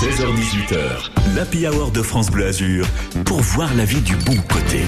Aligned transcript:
16h18h, 0.00 1.10
l'Happy 1.36 1.68
Hour 1.68 1.90
de 1.90 2.00
France 2.00 2.30
Bleu 2.30 2.46
Azur 2.46 2.86
pour 3.26 3.42
voir 3.42 3.68
la 3.74 3.84
vie 3.84 4.00
du 4.00 4.16
bon 4.16 4.36
côté. 4.48 4.80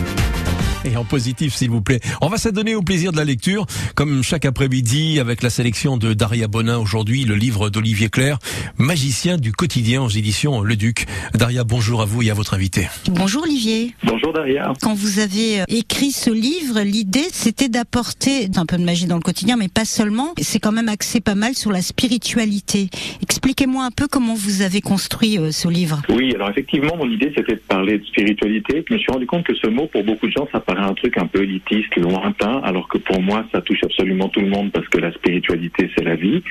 Et 0.93 0.97
en 1.03 1.05
positif, 1.05 1.55
s'il 1.55 1.71
vous 1.71 1.81
plaît. 1.81 2.01
On 2.21 2.29
va 2.29 2.37
s'adonner 2.37 2.75
au 2.75 2.83
plaisir 2.83 3.13
de 3.13 3.17
la 3.17 3.25
lecture, 3.25 3.67
comme 3.95 4.23
chaque 4.23 4.45
après-midi, 4.45 5.21
avec 5.21 5.43
la 5.43 5.51
sélection 5.51 5.97
de 5.97 6.13
Daria 6.13 6.49
Bonin 6.49 6.79
aujourd'hui, 6.79 7.25
le 7.25 7.35
livre 7.35 7.71
d'Olivier 7.71 8.09
Claire, 8.09 8.39
Magicien 8.79 9.37
du 9.39 9.53
quotidien 9.53 10.03
aux 10.03 10.09
éditions 10.09 10.61
Le 10.61 10.77
Duc. 10.77 11.07
Daria, 11.35 11.65
bonjour 11.65 12.03
à 12.03 12.05
vous 12.05 12.23
et 12.23 12.31
à 12.31 12.35
votre 12.35 12.55
invité. 12.55 12.89
Bonjour 13.11 13.45
Olivier. 13.45 13.95
Bonjour 14.05 14.33
Daria. 14.33 14.73
Quand 14.83 14.95
vous 14.95 15.19
avez 15.19 15.63
euh, 15.63 15.65
écrit 15.69 16.11
ce 16.11 16.31
livre, 16.31 16.81
l'idée 16.81 17.27
c'était 17.33 17.69
d'apporter 17.69 18.49
un 18.57 18.67
peu 18.67 18.77
de 18.77 18.85
magie 18.85 19.07
dans 19.07 19.17
le 19.17 19.23
quotidien, 19.23 19.57
mais 19.57 19.69
pas 19.69 19.85
seulement. 19.85 20.35
C'est 20.41 20.61
quand 20.61 20.73
même 20.73 20.89
axé 20.89 21.21
pas 21.21 21.35
mal 21.35 21.55
sur 21.55 21.73
la 21.73 21.81
spiritualité. 21.81 22.89
Expliquez-moi 23.23 23.85
un 23.85 23.91
peu 23.91 24.09
comment 24.09 24.35
vous 24.35 24.63
avez 24.63 24.81
construit 24.81 25.39
euh, 25.39 25.53
ce 25.53 25.69
livre. 25.69 26.03
Oui, 26.11 26.35
alors 26.35 26.51
effectivement, 26.51 26.97
mon 26.97 27.11
idée 27.11 27.33
c'était 27.35 27.55
de 27.55 27.63
parler 27.67 27.99
de 27.99 28.05
spiritualité. 28.05 28.85
Je 28.87 28.95
me 28.95 28.99
suis 28.99 29.11
rendu 29.11 29.27
compte 29.27 29.45
que 29.45 29.55
ce 29.55 29.69
mot, 29.69 29.87
pour 29.87 30.05
beaucoup 30.05 30.27
de 30.27 30.33
gens, 30.33 30.47
ça 30.53 30.61
paraît 30.61 30.82
un 30.87 30.95
truc 30.95 31.19
un 31.19 31.27
peu 31.27 31.43
élitiste, 31.43 31.95
lointain, 31.97 32.61
alors 32.65 32.89
que 32.89 32.99
pour 32.99 33.21
moi, 33.21 33.45
ça 33.53 33.61
touche 33.61 33.83
absolument 33.83 34.29
tout 34.29 34.41
le 34.41 34.49
monde 34.49 34.71
parce 34.73 34.89
que 34.89 34.99
la 34.99 35.13
spiritualité, 35.13 35.91
c'est 35.97 36.05
la 36.05 36.17
vie. 36.17 36.43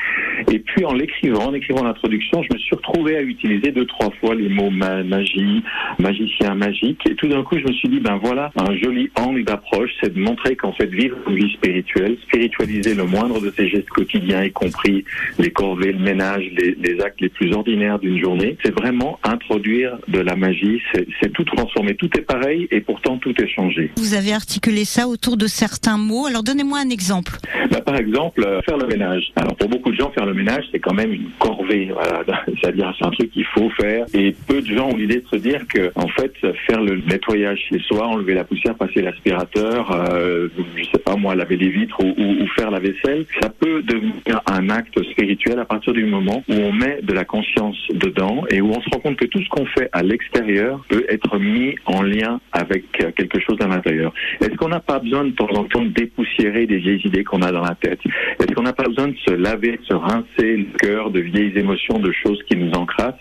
Et 0.52 0.60
puis 0.60 0.86
en 0.86 0.94
l'écrivant, 0.94 1.48
en 1.48 1.54
écrivant 1.54 1.84
l'introduction, 1.84 2.44
je 2.44 2.54
me 2.54 2.60
suis 2.60 2.76
retrouvé 2.76 3.18
à 3.18 3.22
utiliser 3.22 3.72
deux, 3.72 3.86
trois 3.86 4.12
fois 4.20 4.36
les 4.36 4.50
mots 4.50 4.70
magie, 4.70 5.64
magicien, 6.00 6.56
magique. 6.56 7.02
Et 7.10 7.16
tout 7.16 7.28
d'un 7.28 7.44
coup, 7.44 7.58
je 7.58 7.66
me 7.66 7.74
suis 7.74 7.90
dit, 7.90 8.00
ben 8.00 8.20
voilà, 8.22 8.52
un 8.56 8.76
joli 8.78 9.10
angle 9.16 9.44
d'approche, 9.44 9.92
c'est 10.02 10.14
de 10.14 10.20
montrer 10.20 10.56
qu'en 10.56 10.74
fait, 10.74 10.88
vivre 10.88 11.18
une 11.28 11.36
vie 11.36 11.54
spirituelle, 11.54 12.18
spiritualiser 12.24 12.96
le 12.96 13.06
moindre 13.06 13.40
de 13.42 13.52
ses 13.52 13.68
gestes 13.68 13.90
quotidiens, 13.90 14.44
y 14.44 14.52
compris 14.52 15.06
les 15.40 15.52
corvées, 15.52 15.94
le 15.94 16.00
ménage, 16.00 16.44
les, 16.58 16.76
les 16.82 17.02
actes 17.02 17.22
les 17.22 17.30
plus 17.30 17.54
ordinaires 17.54 18.00
d'une 18.00 18.20
journée, 18.20 18.58
c'est 18.64 18.74
vraiment 18.74 19.20
introduire 19.24 19.98
de 20.08 20.20
la 20.20 20.36
magie, 20.36 20.82
c'est 20.94 21.32
tout 21.34 21.44
transformer. 21.44 21.96
Tout 21.96 22.10
est 22.18 22.22
pareil 22.22 22.68
et 22.72 22.82
pourtant 22.82 23.18
tout 23.18 23.34
est 23.42 23.48
changé. 23.48 23.92
Articulé 24.30 24.86
ça 24.86 25.08
autour 25.08 25.38
de 25.38 25.48
certains 25.48 25.98
mots. 25.98 26.28
Alors 26.28 26.44
donnez-moi 26.44 26.80
un 26.80 26.90
exemple. 26.90 27.38
Bah, 27.72 27.82
par 27.82 27.96
exemple, 27.96 28.44
euh, 28.46 28.62
faire 28.62 28.78
le 28.78 28.88
ménage. 28.88 29.32
Alors 29.36 29.56
pour 29.56 29.70
beaucoup 29.70 29.92
de 29.92 29.96
gens, 29.96 30.12
faire 30.12 30.26
le 30.26 30.34
ménage, 30.34 30.66
c'est 30.72 30.80
quand 30.80 30.94
même 30.94 31.14
une 31.14 31.30
corvée. 31.40 31.92
C'est-à-dire, 32.62 32.94
c'est 33.00 33.06
un 33.06 33.12
truc 33.12 33.32
qu'il 33.32 33.46
faut 33.46 33.70
faire. 33.72 34.06
Et 34.14 34.36
peu 34.48 34.62
de 34.62 34.68
gens 34.68 34.90
ont 34.90 34.96
l'idée 34.96 35.22
de 35.22 35.28
se 35.28 35.38
dire 35.38 35.66
que, 35.68 35.92
en 35.96 36.08
fait, 36.08 36.34
faire 36.68 36.82
le 36.82 36.98
nettoyage 36.98 37.60
chez 37.70 37.80
soi, 37.80 38.08
enlever 38.08 38.34
la 38.34 38.44
poussière, 38.44 38.76
passer 38.76 39.02
l'aspirateur, 39.02 39.92
euh, 39.92 40.50
je 40.76 40.84
sais 40.84 41.00
pas 41.00 41.16
moi, 41.16 41.36
laver 41.36 41.58
les 41.58 41.70
vitres 41.70 42.00
ou, 42.04 42.14
ou, 42.18 42.48
faire 42.56 42.72
la 42.72 42.80
vaisselle, 42.80 43.26
ça 43.42 43.50
peut 43.50 43.82
devenir 43.84 44.42
un 44.46 44.70
acte 44.70 45.02
spirituel 45.12 45.60
à 45.60 45.66
partir 45.66 45.94
du 45.94 46.06
moment 46.06 46.44
où 46.50 46.54
on 46.54 46.72
met 46.72 47.00
de 47.02 47.14
la 47.14 47.26
conscience 47.26 47.78
dedans 47.94 48.44
et 48.50 48.62
où 48.62 48.72
on 48.72 48.82
se 48.82 48.90
rend 48.90 49.00
compte 49.00 49.18
que 49.18 49.26
tout 49.26 49.42
ce 49.42 49.50
qu'on 49.50 49.66
fait 49.66 49.90
à 49.94 50.04
l'extérieur 50.04 50.84
peut 50.90 51.06
être 51.10 51.38
mis 51.40 51.76
en 51.86 52.02
lien 52.02 52.40
avec 52.52 52.86
quelque 52.92 53.40
chose 53.40 53.58
à 53.62 53.68
l'intérieur. 53.68 54.11
Est-ce 54.40 54.56
qu'on 54.56 54.70
n'a 54.70 54.80
pas 54.80 55.00
besoin 55.00 55.26
de 55.26 55.32
temps 55.32 55.50
en 55.54 55.64
temps 55.66 55.82
de 55.82 55.90
dépoussiérer 55.90 56.66
des 56.66 56.78
vieilles 56.78 57.02
idées 57.06 57.24
qu'on 57.24 57.42
a 57.42 57.52
dans 57.52 57.62
la 57.62 57.76
tête 57.76 58.00
Est-ce 58.40 58.54
qu'on 58.54 58.64
n'a 58.64 58.74
pas 58.74 58.88
besoin 58.88 59.10
de 59.10 59.16
se 59.26 59.34
laver, 59.34 59.78
de 59.78 59.86
se 59.86 59.94
rincer 59.94 60.58
le 60.58 60.78
cœur 60.78 61.12
de 61.12 61.20
vieilles 61.20 61.58
émotions, 61.58 62.00
de 62.00 62.12
choses 62.12 62.42
qui 62.48 62.56
nous 62.56 62.72
encrassent 62.72 63.16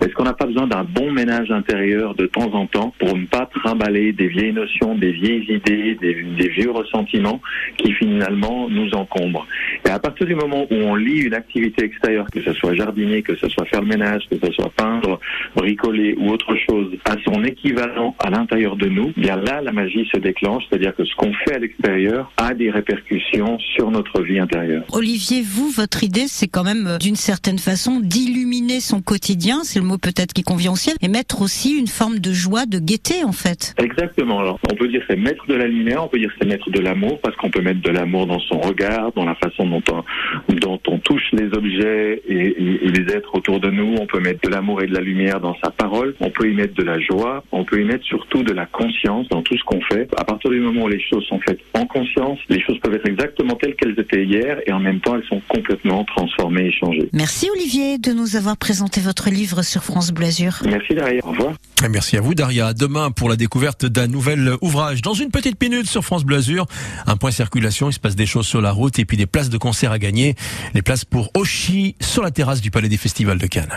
Est-ce 0.00 0.12
qu'on 0.14 0.24
n'a 0.24 0.34
pas 0.34 0.46
besoin 0.46 0.66
d'un 0.66 0.84
bon 0.84 1.10
ménage 1.12 1.50
intérieur 1.50 2.14
de 2.14 2.26
temps 2.26 2.52
en 2.54 2.66
temps 2.66 2.94
pour 2.98 3.16
ne 3.16 3.26
pas 3.26 3.46
trimballer 3.46 4.12
des 4.12 4.28
vieilles 4.28 4.52
notions, 4.52 4.94
des 4.94 5.12
vieilles 5.12 5.46
idées, 5.48 5.96
des, 6.00 6.22
des 6.22 6.48
vieux 6.48 6.70
ressentiments 6.70 7.40
qui 7.76 7.92
finalement 7.92 8.68
nous 8.68 8.90
encombrent 8.94 9.46
Et 9.84 9.90
à 9.90 9.98
partir 9.98 10.26
du 10.26 10.34
moment 10.34 10.66
où 10.70 10.74
on 10.74 10.94
lit 10.94 11.20
une 11.20 11.34
activité 11.34 11.84
extérieure, 11.84 12.26
que 12.32 12.40
ce 12.40 12.52
soit 12.52 12.74
jardiner, 12.74 13.22
que 13.22 13.34
ce 13.34 13.48
soit 13.48 13.64
faire 13.66 13.80
le 13.80 13.88
ménage, 13.88 14.22
que 14.30 14.36
ce 14.38 14.52
soit 14.52 14.70
peindre, 14.76 15.20
bricoler 15.54 16.14
ou 16.18 16.30
autre 16.30 16.54
chose, 16.56 16.96
à 17.04 17.16
son 17.24 17.44
équivalent 17.44 18.14
à 18.18 18.30
l'intérieur 18.30 18.76
de 18.76 18.86
nous, 18.86 19.12
bien 19.16 19.36
là, 19.36 19.60
la 19.60 19.72
magie 19.72 20.08
se 20.12 20.18
déclenche, 20.30 20.62
c'est-à-dire 20.68 20.94
que 20.94 21.04
ce 21.04 21.14
qu'on 21.16 21.32
fait 21.44 21.54
à 21.54 21.58
l'extérieur 21.58 22.30
a 22.36 22.54
des 22.54 22.70
répercussions 22.70 23.58
sur 23.74 23.90
notre 23.90 24.22
vie 24.22 24.38
intérieure. 24.38 24.84
Olivier, 24.92 25.42
vous, 25.42 25.68
votre 25.70 26.04
idée, 26.04 26.26
c'est 26.28 26.46
quand 26.46 26.62
même 26.62 26.86
euh, 26.86 26.98
d'une 26.98 27.16
certaine 27.16 27.58
façon 27.58 28.00
d'illuminer 28.00 28.80
son 28.80 29.00
quotidien, 29.02 29.60
c'est 29.64 29.80
le 29.80 29.84
mot 29.84 29.98
peut-être 29.98 30.32
qui 30.32 30.42
convient 30.42 30.72
aussi, 30.72 30.90
et 31.00 31.08
mettre 31.08 31.42
aussi 31.42 31.76
une 31.76 31.88
forme 31.88 32.18
de 32.20 32.32
joie, 32.32 32.66
de 32.66 32.78
gaieté 32.78 33.24
en 33.24 33.32
fait. 33.32 33.74
Exactement. 33.78 34.38
Alors, 34.38 34.58
on 34.70 34.76
peut 34.76 34.88
dire 34.88 35.02
c'est 35.08 35.16
mettre 35.16 35.46
de 35.46 35.54
la 35.54 35.66
lumière, 35.66 36.04
on 36.04 36.08
peut 36.08 36.18
dire 36.18 36.30
c'est 36.38 36.46
mettre 36.46 36.70
de 36.70 36.80
l'amour, 36.80 37.18
parce 37.20 37.34
qu'on 37.36 37.50
peut 37.50 37.62
mettre 37.62 37.82
de 37.82 37.90
l'amour 37.90 38.26
dans 38.26 38.40
son 38.40 38.60
regard, 38.60 39.12
dans 39.12 39.24
la 39.24 39.34
façon 39.34 39.66
dont 39.66 39.82
on, 39.90 40.54
dont 40.54 40.80
on 40.86 40.98
touche 40.98 41.19
les 41.32 41.52
objets 41.56 42.22
et, 42.28 42.54
les 42.88 43.14
êtres 43.14 43.34
autour 43.34 43.60
de 43.60 43.70
nous. 43.70 43.96
On 44.00 44.06
peut 44.06 44.20
mettre 44.20 44.40
de 44.48 44.52
l'amour 44.52 44.82
et 44.82 44.86
de 44.86 44.94
la 44.94 45.00
lumière 45.00 45.40
dans 45.40 45.56
sa 45.62 45.70
parole. 45.70 46.14
On 46.20 46.30
peut 46.30 46.48
y 46.48 46.54
mettre 46.54 46.74
de 46.74 46.82
la 46.82 46.98
joie. 47.00 47.44
On 47.52 47.64
peut 47.64 47.80
y 47.80 47.84
mettre 47.84 48.04
surtout 48.04 48.42
de 48.42 48.52
la 48.52 48.66
conscience 48.66 49.28
dans 49.28 49.42
tout 49.42 49.56
ce 49.56 49.64
qu'on 49.64 49.80
fait. 49.82 50.08
À 50.16 50.24
partir 50.24 50.50
du 50.50 50.60
moment 50.60 50.84
où 50.84 50.88
les 50.88 51.00
choses 51.00 51.24
sont 51.24 51.40
faites 51.40 51.60
en 51.74 51.86
conscience, 51.86 52.38
les 52.48 52.60
choses 52.60 52.78
peuvent 52.80 52.94
être 52.94 53.08
exactement 53.08 53.54
telles 53.54 53.74
qu'elles 53.74 53.89
étaient 54.00 54.24
hier 54.24 54.58
et 54.66 54.72
en 54.72 54.80
même 54.80 55.00
temps 55.00 55.16
elles 55.16 55.26
sont 55.28 55.42
complètement 55.48 56.04
transformées 56.04 56.66
et 56.66 56.72
changées. 56.72 57.08
Merci 57.12 57.48
Olivier 57.54 57.98
de 57.98 58.12
nous 58.12 58.36
avoir 58.36 58.56
présenté 58.56 59.00
votre 59.00 59.30
livre 59.30 59.62
sur 59.62 59.84
France 59.84 60.12
Bleu 60.12 60.26
Azur. 60.26 60.60
Merci 60.64 60.94
Daria. 60.94 61.20
Au 61.24 61.30
revoir. 61.30 61.54
Et 61.84 61.88
merci 61.88 62.16
à 62.16 62.20
vous 62.20 62.34
Daria. 62.34 62.74
Demain 62.74 63.10
pour 63.10 63.28
la 63.28 63.36
découverte 63.36 63.86
d'un 63.86 64.06
nouvel 64.06 64.52
ouvrage. 64.60 65.02
Dans 65.02 65.14
une 65.14 65.30
petite 65.30 65.62
minute 65.62 65.86
sur 65.86 66.04
France 66.04 66.24
Bleu 66.24 66.36
Azur, 66.36 66.66
un 67.06 67.16
point 67.16 67.30
circulation, 67.30 67.90
il 67.90 67.92
se 67.92 68.00
passe 68.00 68.16
des 68.16 68.26
choses 68.26 68.46
sur 68.46 68.60
la 68.60 68.72
route 68.72 68.98
et 68.98 69.04
puis 69.04 69.16
des 69.16 69.26
places 69.26 69.50
de 69.50 69.58
concert 69.58 69.92
à 69.92 69.98
gagner. 69.98 70.34
Les 70.74 70.82
places 70.82 71.04
pour 71.04 71.30
Oshi 71.34 71.94
sur 72.00 72.22
la 72.22 72.30
terrasse 72.30 72.60
du 72.60 72.70
Palais 72.70 72.88
des 72.88 72.96
Festivals 72.96 73.38
de 73.38 73.46
Cannes. 73.46 73.72